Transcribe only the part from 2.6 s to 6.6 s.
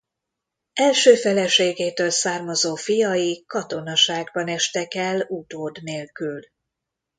fiai katonaságban estek el utód nélkül.